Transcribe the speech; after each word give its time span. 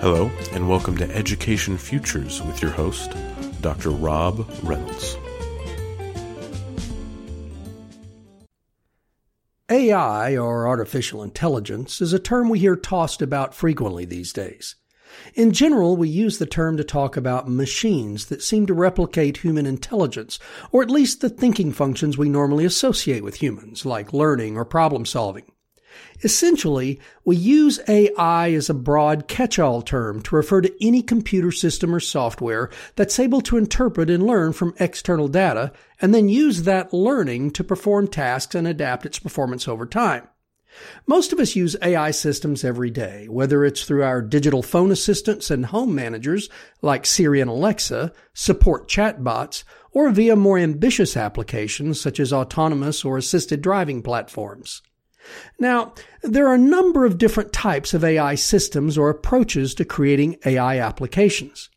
Hello, 0.00 0.30
and 0.52 0.68
welcome 0.68 0.96
to 0.98 1.16
Education 1.16 1.76
Futures 1.76 2.42
with 2.42 2.62
your 2.62 2.70
host, 2.70 3.12
Dr. 3.60 3.90
Rob 3.90 4.48
Reynolds. 4.62 5.16
AI, 9.68 10.36
or 10.36 10.68
artificial 10.68 11.24
intelligence, 11.24 12.00
is 12.00 12.12
a 12.12 12.20
term 12.20 12.48
we 12.48 12.60
hear 12.60 12.76
tossed 12.76 13.20
about 13.20 13.52
frequently 13.52 14.04
these 14.04 14.32
days. 14.32 14.76
In 15.34 15.50
general, 15.50 15.96
we 15.96 16.08
use 16.08 16.38
the 16.38 16.46
term 16.46 16.76
to 16.76 16.84
talk 16.84 17.16
about 17.16 17.48
machines 17.48 18.26
that 18.26 18.42
seem 18.42 18.66
to 18.66 18.74
replicate 18.74 19.38
human 19.38 19.66
intelligence, 19.66 20.38
or 20.70 20.82
at 20.82 20.90
least 20.90 21.20
the 21.20 21.28
thinking 21.28 21.72
functions 21.72 22.16
we 22.16 22.28
normally 22.28 22.64
associate 22.64 23.24
with 23.24 23.42
humans, 23.42 23.84
like 23.84 24.12
learning 24.12 24.56
or 24.56 24.64
problem 24.64 25.04
solving. 25.04 25.50
Essentially, 26.22 27.00
we 27.24 27.36
use 27.36 27.80
AI 27.88 28.52
as 28.52 28.70
a 28.70 28.74
broad 28.74 29.28
catch-all 29.28 29.82
term 29.82 30.22
to 30.22 30.36
refer 30.36 30.60
to 30.60 30.86
any 30.86 31.02
computer 31.02 31.52
system 31.52 31.94
or 31.94 32.00
software 32.00 32.70
that's 32.94 33.18
able 33.18 33.40
to 33.42 33.56
interpret 33.56 34.10
and 34.10 34.26
learn 34.26 34.52
from 34.52 34.74
external 34.78 35.28
data 35.28 35.72
and 36.00 36.14
then 36.14 36.28
use 36.28 36.62
that 36.62 36.92
learning 36.92 37.50
to 37.52 37.64
perform 37.64 38.08
tasks 38.08 38.54
and 38.54 38.66
adapt 38.66 39.06
its 39.06 39.18
performance 39.18 39.68
over 39.68 39.86
time. 39.86 40.26
Most 41.06 41.32
of 41.32 41.40
us 41.40 41.56
use 41.56 41.76
AI 41.80 42.10
systems 42.10 42.64
every 42.64 42.90
day, 42.90 43.26
whether 43.28 43.64
it's 43.64 43.84
through 43.84 44.02
our 44.02 44.20
digital 44.20 44.62
phone 44.62 44.90
assistants 44.90 45.50
and 45.50 45.66
home 45.66 45.94
managers 45.94 46.48
like 46.82 47.06
Siri 47.06 47.40
and 47.40 47.50
Alexa, 47.50 48.12
support 48.34 48.88
chatbots, 48.88 49.64
or 49.92 50.10
via 50.10 50.36
more 50.36 50.58
ambitious 50.58 51.16
applications 51.16 52.00
such 52.00 52.20
as 52.20 52.32
autonomous 52.32 53.04
or 53.04 53.16
assisted 53.16 53.62
driving 53.62 54.02
platforms. 54.02 54.82
Now, 55.58 55.94
there 56.22 56.46
are 56.46 56.54
a 56.54 56.58
number 56.58 57.04
of 57.04 57.18
different 57.18 57.52
types 57.52 57.94
of 57.94 58.04
AI 58.04 58.34
systems 58.34 58.98
or 58.98 59.08
approaches 59.08 59.74
to 59.74 59.84
creating 59.84 60.36
AI 60.44 60.78
applications. 60.78 61.70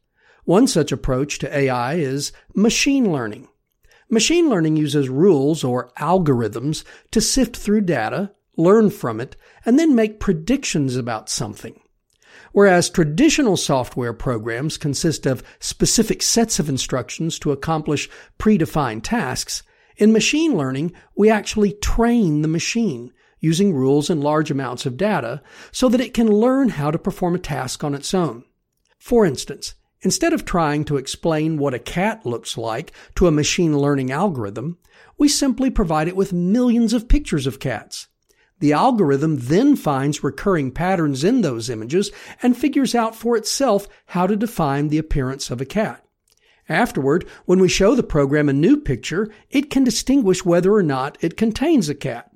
One 0.46 0.68
such 0.68 0.92
approach 0.92 1.40
to 1.40 1.58
AI 1.58 1.96
is 1.96 2.32
machine 2.56 3.12
learning. 3.12 3.48
Machine 4.10 4.50
learning 4.50 4.76
uses 4.76 5.08
rules 5.08 5.64
or 5.64 5.92
algorithms 6.00 6.84
to 7.12 7.22
sift 7.22 7.56
through 7.56 7.82
data, 7.82 8.32
learn 8.58 8.90
from 8.90 9.22
it, 9.22 9.36
and 9.66 9.78
then 9.78 9.94
make 9.94 10.20
predictions 10.20 10.96
about 10.96 11.30
something. 11.30 11.80
Whereas 12.52 12.90
traditional 12.90 13.58
software 13.58 14.14
programs 14.14 14.78
consist 14.78 15.28
of 15.28 15.44
specific 15.60 16.24
sets 16.24 16.60
of 16.60 16.68
instructions 16.68 17.38
to 17.40 17.52
accomplish 17.52 18.10
predefined 18.40 19.04
tasks, 19.04 19.62
in 20.00 20.14
machine 20.14 20.56
learning, 20.56 20.94
we 21.16 21.30
actually 21.30 21.74
train 21.74 22.42
the 22.42 22.48
machine 22.48 23.12
using 23.40 23.74
rules 23.74 24.10
and 24.10 24.24
large 24.24 24.52
amounts 24.52 24.86
of 24.86 24.98
data 24.98 25.42
so 25.72 25.90
that 25.90 26.02
it 26.02 26.14
can 26.14 26.32
learn 26.32 26.70
how 26.70 26.92
to 26.92 27.00
perform 27.00 27.36
a 27.36 27.40
task 27.40 27.84
on 27.84 27.94
its 27.94 28.14
own. 28.14 28.44
For 28.98 29.26
instance, 29.26 29.76
instead 30.02 30.34
of 30.34 30.46
trying 30.46 30.86
to 30.86 30.98
explain 30.98 31.58
what 31.58 31.74
a 31.74 31.80
cat 31.80 32.26
looks 32.26 32.58
like 32.58 32.92
to 33.16 33.28
a 33.28 33.32
machine 33.32 33.78
learning 33.78 34.12
algorithm, 34.12 34.78
we 35.18 35.28
simply 35.28 35.70
provide 35.70 36.08
it 36.08 36.16
with 36.16 36.34
millions 36.34 36.94
of 36.94 37.08
pictures 37.08 37.48
of 37.48 37.60
cats. 37.60 38.08
The 38.60 38.74
algorithm 38.74 39.38
then 39.38 39.76
finds 39.78 40.24
recurring 40.24 40.72
patterns 40.72 41.24
in 41.24 41.42
those 41.42 41.70
images 41.70 42.12
and 42.44 42.58
figures 42.58 42.94
out 42.94 43.16
for 43.16 43.38
itself 43.38 43.88
how 44.08 44.28
to 44.28 44.36
define 44.36 44.90
the 44.90 44.98
appearance 44.98 45.50
of 45.50 45.62
a 45.62 45.66
cat. 45.66 46.04
Afterward, 46.68 47.26
when 47.46 47.60
we 47.60 47.68
show 47.70 47.96
the 47.96 48.04
program 48.04 48.48
a 48.48 48.54
new 48.54 48.78
picture, 48.78 49.30
it 49.50 49.70
can 49.70 49.84
distinguish 49.84 50.46
whether 50.46 50.74
or 50.74 50.84
not 50.84 51.18
it 51.22 51.38
contains 51.38 51.90
a 51.90 51.96
cat. 51.96 52.29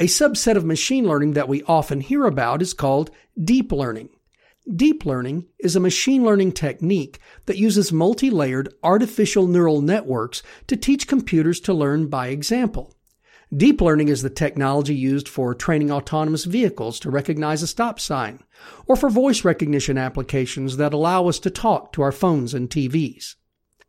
A 0.00 0.04
subset 0.04 0.56
of 0.56 0.64
machine 0.64 1.06
learning 1.06 1.34
that 1.34 1.46
we 1.46 1.62
often 1.64 2.00
hear 2.00 2.24
about 2.24 2.62
is 2.62 2.72
called 2.72 3.10
deep 3.38 3.70
learning. 3.70 4.08
Deep 4.74 5.04
learning 5.04 5.44
is 5.58 5.76
a 5.76 5.80
machine 5.80 6.24
learning 6.24 6.52
technique 6.52 7.18
that 7.44 7.58
uses 7.58 7.92
multi-layered 7.92 8.72
artificial 8.82 9.46
neural 9.46 9.82
networks 9.82 10.42
to 10.68 10.76
teach 10.76 11.06
computers 11.06 11.60
to 11.60 11.74
learn 11.74 12.06
by 12.06 12.28
example. 12.28 12.96
Deep 13.54 13.82
learning 13.82 14.08
is 14.08 14.22
the 14.22 14.30
technology 14.30 14.94
used 14.94 15.28
for 15.28 15.54
training 15.54 15.90
autonomous 15.92 16.46
vehicles 16.46 16.98
to 16.98 17.10
recognize 17.10 17.62
a 17.62 17.66
stop 17.66 18.00
sign, 18.00 18.42
or 18.86 18.96
for 18.96 19.10
voice 19.10 19.44
recognition 19.44 19.98
applications 19.98 20.78
that 20.78 20.94
allow 20.94 21.28
us 21.28 21.38
to 21.38 21.50
talk 21.50 21.92
to 21.92 22.00
our 22.00 22.12
phones 22.12 22.54
and 22.54 22.70
TVs. 22.70 23.34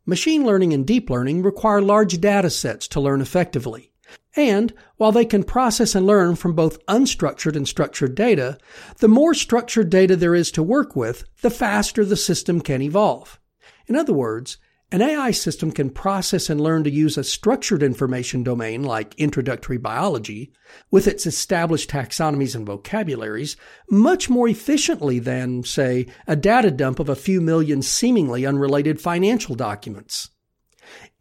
Machine 0.06 0.44
learning 0.46 0.74
and 0.74 0.86
deep 0.86 1.10
learning 1.10 1.42
require 1.42 1.82
large 1.82 2.20
data 2.20 2.50
sets 2.50 2.90
to 2.90 3.00
learn 3.00 3.22
effectively. 3.22 3.91
And 4.36 4.74
while 4.98 5.12
they 5.12 5.26
can 5.26 5.44
process 5.44 5.94
and 5.96 6.06
learn 6.06 6.36
from 6.36 6.54
both 6.54 6.86
unstructured 6.86 7.56
and 7.56 7.68
structured 7.68 8.16
data, 8.16 8.58
the 9.00 9.08
more 9.08 9.34
structured 9.34 9.90
data 9.90 10.16
there 10.16 10.36
is 10.36 10.52
to 10.52 10.64
work 10.64 10.96
with, 10.96 11.26
the 11.42 11.50
faster 11.50 12.06
the 12.06 12.16
system 12.16 12.62
can 12.62 12.82
evolve. 12.82 13.40
In 13.88 13.96
other 13.96 14.14
words, 14.14 14.58
an 14.94 15.02
AI 15.02 15.32
system 15.32 15.72
can 15.72 15.90
process 15.90 16.50
and 16.50 16.60
learn 16.60 16.84
to 16.84 16.92
use 16.92 17.18
a 17.18 17.24
structured 17.24 17.82
information 17.82 18.44
domain 18.44 18.84
like 18.84 19.16
introductory 19.16 19.78
biology 19.78 20.52
with 20.90 21.08
its 21.08 21.26
established 21.26 21.90
taxonomies 21.90 22.56
and 22.56 22.66
vocabularies 22.66 23.56
much 23.90 24.30
more 24.30 24.50
efficiently 24.50 25.18
than, 25.18 25.64
say, 25.64 26.08
a 26.28 26.36
data 26.36 26.72
dump 26.72 27.00
of 27.00 27.08
a 27.08 27.16
few 27.16 27.40
million 27.40 27.82
seemingly 27.82 28.46
unrelated 28.46 29.00
financial 29.00 29.56
documents. 29.56 30.30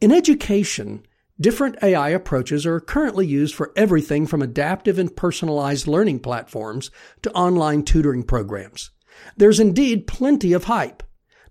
In 0.00 0.10
education, 0.10 1.06
Different 1.40 1.76
AI 1.82 2.10
approaches 2.10 2.66
are 2.66 2.80
currently 2.80 3.26
used 3.26 3.54
for 3.54 3.72
everything 3.74 4.26
from 4.26 4.42
adaptive 4.42 4.98
and 4.98 5.16
personalized 5.16 5.86
learning 5.86 6.20
platforms 6.20 6.90
to 7.22 7.32
online 7.32 7.82
tutoring 7.82 8.24
programs. 8.24 8.90
There's 9.38 9.58
indeed 9.58 10.06
plenty 10.06 10.52
of 10.52 10.64
hype. 10.64 11.02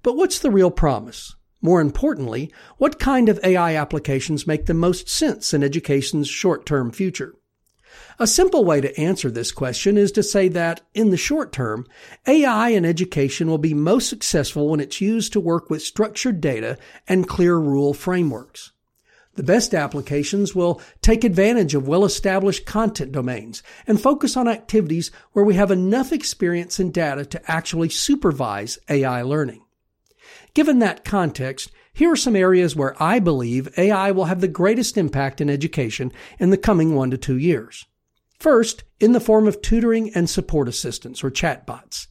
But 0.03 0.15
what's 0.15 0.37
the 0.37 0.51
real 0.51 0.69
promise? 0.69 1.35
More 1.59 1.81
importantly, 1.81 2.53
what 2.77 2.99
kind 2.99 3.29
of 3.29 3.39
AI 3.43 3.75
applications 3.75 4.45
make 4.45 4.67
the 4.67 4.75
most 4.75 5.09
sense 5.09 5.55
in 5.55 5.63
education's 5.63 6.27
short-term 6.27 6.91
future? 6.91 7.33
A 8.19 8.27
simple 8.27 8.63
way 8.63 8.81
to 8.81 8.95
answer 8.99 9.31
this 9.31 9.51
question 9.51 9.97
is 9.97 10.11
to 10.11 10.21
say 10.21 10.49
that, 10.49 10.81
in 10.93 11.09
the 11.09 11.17
short 11.17 11.51
term, 11.51 11.87
AI 12.27 12.69
in 12.69 12.85
education 12.85 13.47
will 13.47 13.57
be 13.57 13.73
most 13.73 14.07
successful 14.07 14.69
when 14.69 14.79
it's 14.79 15.01
used 15.01 15.33
to 15.33 15.39
work 15.39 15.71
with 15.71 15.81
structured 15.81 16.39
data 16.39 16.77
and 17.07 17.27
clear 17.27 17.57
rule 17.57 17.95
frameworks. 17.95 18.71
The 19.39 19.43
best 19.43 19.73
applications 19.73 20.53
will 20.53 20.81
take 21.01 21.23
advantage 21.23 21.73
of 21.73 21.87
well-established 21.87 22.65
content 22.65 23.13
domains 23.13 23.63
and 23.87 23.97
focus 23.97 24.35
on 24.35 24.49
activities 24.49 25.11
where 25.31 25.45
we 25.45 25.53
have 25.53 25.71
enough 25.71 26.11
experience 26.11 26.77
and 26.77 26.93
data 26.93 27.23
to 27.27 27.49
actually 27.49 27.87
supervise 27.87 28.77
AI 28.89 29.21
learning. 29.21 29.63
Given 30.53 30.79
that 30.79 31.05
context, 31.05 31.71
here 31.93 32.11
are 32.11 32.17
some 32.17 32.35
areas 32.35 32.75
where 32.75 33.01
I 33.01 33.19
believe 33.19 33.69
AI 33.77 34.11
will 34.11 34.25
have 34.25 34.41
the 34.41 34.49
greatest 34.49 34.97
impact 34.97 35.39
in 35.39 35.49
education 35.49 36.11
in 36.37 36.49
the 36.49 36.57
coming 36.57 36.93
one 36.93 37.09
to 37.11 37.17
two 37.17 37.37
years. 37.37 37.85
First, 38.41 38.83
in 38.99 39.13
the 39.13 39.21
form 39.21 39.47
of 39.47 39.61
tutoring 39.61 40.13
and 40.13 40.29
support 40.29 40.67
assistance 40.67 41.23
or 41.23 41.31
chatbots. 41.31 42.07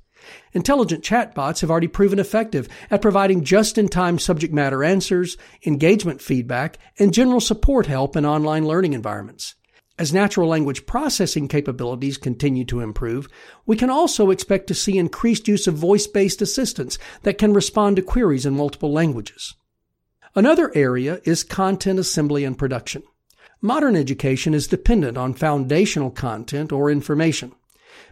Intelligent 0.53 1.05
chatbots 1.05 1.61
have 1.61 1.71
already 1.71 1.89
proven 1.89 2.19
effective 2.19 2.69
at 2.91 3.03
providing 3.03 3.45
just-in-time 3.45 4.19
subject 4.19 4.53
matter 4.53 4.83
answers, 4.85 5.37
engagement 5.67 6.21
feedback, 6.21 6.79
and 6.99 7.15
general 7.15 7.41
support 7.41 7.87
help 7.87 8.17
in 8.17 8.25
online 8.27 8.67
learning 8.67 8.93
environments. 8.93 9.55
As 9.99 10.13
natural 10.13 10.49
language 10.49 10.87
processing 10.87 11.49
capabilities 11.49 12.19
continue 12.19 12.65
to 12.67 12.81
improve, 12.81 13.29
we 13.67 13.77
can 13.77 13.91
also 13.91 14.31
expect 14.31 14.69
to 14.69 14.75
see 14.75 14.97
increased 14.97 15.49
use 15.49 15.67
of 15.67 15.75
voice-based 15.75 16.41
assistants 16.41 16.99
that 17.23 17.37
can 17.37 17.53
respond 17.53 17.97
to 17.97 18.03
queries 18.03 18.47
in 18.47 18.55
multiple 18.55 18.93
languages. 18.93 19.57
Another 20.37 20.71
area 20.77 21.21
is 21.25 21.43
content 21.43 21.99
assembly 21.99 22.45
and 22.45 22.57
production. 22.57 23.03
Modern 23.61 23.97
education 23.97 24.55
is 24.55 24.69
dependent 24.69 25.19
on 25.19 25.35
foundational 25.35 26.13
content 26.13 26.71
or 26.71 26.93
information. 26.93 27.53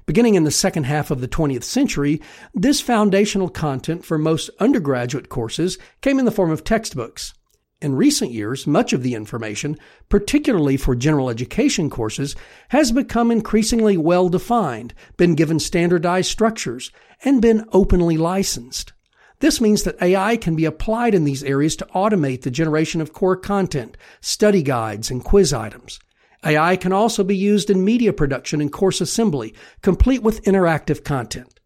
Beginning 0.06 0.36
in 0.36 0.44
the 0.44 0.52
second 0.52 0.84
half 0.84 1.10
of 1.10 1.20
the 1.20 1.26
20th 1.26 1.64
century, 1.64 2.22
this 2.54 2.80
foundational 2.80 3.48
content 3.48 4.04
for 4.04 4.16
most 4.16 4.50
undergraduate 4.60 5.28
courses 5.28 5.78
came 6.00 6.20
in 6.20 6.24
the 6.24 6.30
form 6.30 6.52
of 6.52 6.62
textbooks. 6.62 7.34
In 7.82 7.96
recent 7.96 8.30
years, 8.30 8.68
much 8.68 8.92
of 8.92 9.02
the 9.02 9.14
information, 9.14 9.76
particularly 10.08 10.76
for 10.76 10.94
general 10.94 11.28
education 11.28 11.90
courses, 11.90 12.36
has 12.68 12.92
become 12.92 13.32
increasingly 13.32 13.96
well 13.96 14.28
defined, 14.28 14.94
been 15.16 15.34
given 15.34 15.58
standardized 15.58 16.30
structures, 16.30 16.92
and 17.24 17.42
been 17.42 17.66
openly 17.72 18.16
licensed. 18.16 18.92
This 19.40 19.60
means 19.60 19.82
that 19.82 20.00
AI 20.00 20.36
can 20.36 20.54
be 20.54 20.64
applied 20.66 21.14
in 21.16 21.24
these 21.24 21.42
areas 21.42 21.74
to 21.76 21.88
automate 21.94 22.42
the 22.42 22.50
generation 22.52 23.00
of 23.00 23.12
core 23.12 23.36
content, 23.36 23.96
study 24.20 24.62
guides, 24.62 25.10
and 25.10 25.22
quiz 25.24 25.52
items. 25.52 25.98
AI 26.46 26.76
can 26.76 26.92
also 26.92 27.24
be 27.24 27.36
used 27.36 27.70
in 27.70 27.84
media 27.84 28.12
production 28.12 28.60
and 28.60 28.72
course 28.72 29.00
assembly, 29.00 29.52
complete 29.82 30.22
with 30.22 30.42
interactive 30.44 31.02
content. 31.04 31.58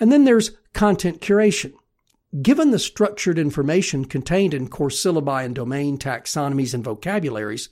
And 0.00 0.10
then 0.10 0.24
there's 0.24 0.52
content 0.72 1.20
curation. 1.20 1.74
Given 2.42 2.72
the 2.72 2.78
structured 2.78 3.38
information 3.38 4.06
contained 4.06 4.54
in 4.54 4.68
course 4.68 5.00
syllabi 5.00 5.44
and 5.44 5.54
domain 5.54 5.98
taxonomies 5.98 6.74
and 6.74 6.82
vocabularies, 6.82 7.68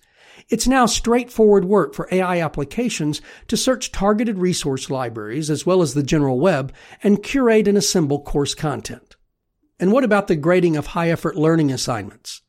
It's 0.48 0.66
now 0.66 0.86
straightforward 0.86 1.64
work 1.64 1.94
for 1.94 2.08
AI 2.10 2.40
applications 2.40 3.20
to 3.48 3.56
search 3.56 3.92
targeted 3.92 4.38
resource 4.38 4.90
libraries 4.90 5.50
as 5.50 5.66
well 5.66 5.82
as 5.82 5.94
the 5.94 6.02
general 6.02 6.40
web 6.40 6.72
and 7.02 7.22
curate 7.22 7.68
and 7.68 7.78
assemble 7.78 8.20
course 8.20 8.54
content. 8.54 9.16
And 9.78 9.92
what 9.92 10.04
about 10.04 10.28
the 10.28 10.36
grading 10.36 10.76
of 10.76 10.88
high 10.88 11.10
effort 11.10 11.36
learning 11.36 11.72
assignments? 11.72 12.42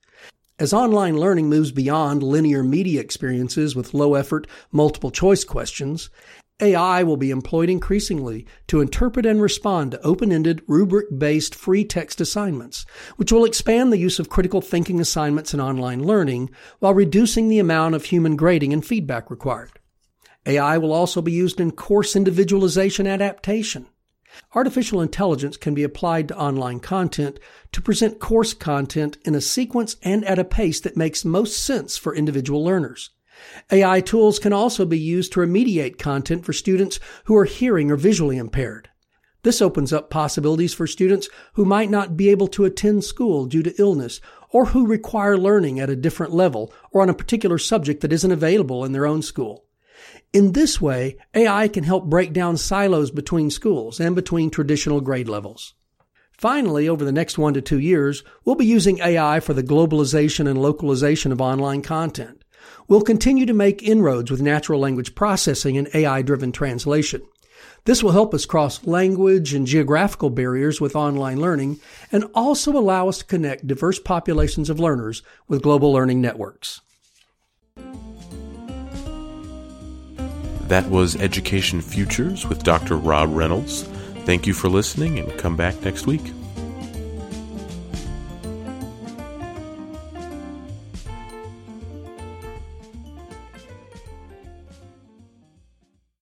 As 0.59 0.71
online 0.71 1.17
learning 1.17 1.49
moves 1.49 1.71
beyond 1.71 2.21
linear 2.21 2.63
media 2.63 3.01
experiences 3.01 3.75
with 3.75 3.95
low 3.95 4.13
effort, 4.13 4.45
multiple 4.71 5.09
choice 5.09 5.43
questions, 5.43 6.11
AI 6.61 7.01
will 7.01 7.17
be 7.17 7.31
employed 7.31 7.71
increasingly 7.71 8.45
to 8.67 8.79
interpret 8.79 9.25
and 9.25 9.41
respond 9.41 9.91
to 9.91 10.01
open 10.01 10.31
ended, 10.31 10.61
rubric 10.67 11.07
based 11.17 11.55
free 11.55 11.83
text 11.83 12.21
assignments, 12.21 12.85
which 13.15 13.31
will 13.31 13.45
expand 13.45 13.91
the 13.91 13.97
use 13.97 14.19
of 14.19 14.29
critical 14.29 14.61
thinking 14.61 14.99
assignments 14.99 15.55
in 15.55 15.59
online 15.59 16.03
learning 16.03 16.51
while 16.77 16.93
reducing 16.93 17.49
the 17.49 17.57
amount 17.57 17.95
of 17.95 18.05
human 18.05 18.35
grading 18.35 18.71
and 18.71 18.85
feedback 18.85 19.31
required. 19.31 19.79
AI 20.45 20.77
will 20.77 20.93
also 20.93 21.19
be 21.19 21.31
used 21.31 21.59
in 21.59 21.71
course 21.71 22.15
individualization 22.15 23.07
adaptation. 23.07 23.87
Artificial 24.55 25.01
intelligence 25.01 25.57
can 25.57 25.73
be 25.73 25.83
applied 25.83 26.27
to 26.27 26.37
online 26.37 26.79
content 26.79 27.39
to 27.71 27.81
present 27.81 28.19
course 28.19 28.53
content 28.53 29.17
in 29.25 29.35
a 29.35 29.41
sequence 29.41 29.95
and 30.03 30.23
at 30.25 30.39
a 30.39 30.43
pace 30.43 30.79
that 30.81 30.97
makes 30.97 31.25
most 31.25 31.63
sense 31.63 31.97
for 31.97 32.15
individual 32.15 32.63
learners. 32.63 33.09
AI 33.71 33.99
tools 34.01 34.39
can 34.39 34.53
also 34.53 34.85
be 34.85 34.99
used 34.99 35.33
to 35.33 35.39
remediate 35.39 35.97
content 35.97 36.45
for 36.45 36.53
students 36.53 36.99
who 37.25 37.35
are 37.35 37.45
hearing 37.45 37.91
or 37.91 37.95
visually 37.95 38.37
impaired. 38.37 38.89
This 39.43 39.61
opens 39.61 39.91
up 39.91 40.09
possibilities 40.09 40.73
for 40.73 40.87
students 40.87 41.27
who 41.53 41.65
might 41.65 41.89
not 41.89 42.15
be 42.15 42.29
able 42.29 42.47
to 42.49 42.63
attend 42.63 43.03
school 43.03 43.45
due 43.45 43.63
to 43.63 43.75
illness 43.81 44.21
or 44.51 44.67
who 44.67 44.87
require 44.87 45.37
learning 45.37 45.79
at 45.79 45.89
a 45.89 45.97
different 45.97 46.33
level 46.33 46.73
or 46.91 47.01
on 47.01 47.09
a 47.09 47.13
particular 47.13 47.57
subject 47.57 48.01
that 48.01 48.13
isn't 48.13 48.31
available 48.31 48.85
in 48.85 48.93
their 48.93 49.05
own 49.05 49.21
school. 49.21 49.65
In 50.33 50.53
this 50.53 50.81
way, 50.81 51.17
AI 51.33 51.67
can 51.67 51.83
help 51.83 52.05
break 52.05 52.33
down 52.33 52.57
silos 52.57 53.11
between 53.11 53.49
schools 53.49 53.99
and 53.99 54.15
between 54.15 54.49
traditional 54.49 55.01
grade 55.01 55.29
levels. 55.29 55.75
Finally, 56.37 56.89
over 56.89 57.05
the 57.05 57.11
next 57.11 57.37
one 57.37 57.53
to 57.53 57.61
two 57.61 57.79
years, 57.79 58.23
we'll 58.43 58.55
be 58.55 58.65
using 58.65 58.99
AI 58.99 59.39
for 59.39 59.53
the 59.53 59.63
globalization 59.63 60.49
and 60.49 60.61
localization 60.61 61.31
of 61.31 61.39
online 61.39 61.81
content. 61.81 62.43
We'll 62.87 63.01
continue 63.01 63.45
to 63.45 63.53
make 63.53 63.83
inroads 63.83 64.31
with 64.31 64.41
natural 64.41 64.79
language 64.79 65.15
processing 65.15 65.77
and 65.77 65.87
AI 65.93 66.21
driven 66.21 66.51
translation. 66.51 67.21
This 67.85 68.01
will 68.01 68.11
help 68.11 68.33
us 68.33 68.45
cross 68.45 68.85
language 68.85 69.53
and 69.53 69.67
geographical 69.67 70.29
barriers 70.29 70.79
with 70.79 70.95
online 70.95 71.39
learning 71.39 71.79
and 72.11 72.25
also 72.33 72.71
allow 72.71 73.09
us 73.09 73.19
to 73.19 73.25
connect 73.25 73.67
diverse 73.67 73.99
populations 73.99 74.69
of 74.69 74.79
learners 74.79 75.21
with 75.47 75.61
global 75.61 75.91
learning 75.91 76.21
networks. 76.21 76.81
That 80.67 80.89
was 80.89 81.15
Education 81.15 81.81
Futures 81.81 82.47
with 82.47 82.63
Dr. 82.63 82.97
Rob 82.97 83.29
Reynolds. 83.31 83.83
Thank 84.25 84.47
you 84.47 84.53
for 84.53 84.69
listening 84.69 85.19
and 85.19 85.37
come 85.37 85.55
back 85.55 85.81
next 85.83 86.07
week. 86.07 86.31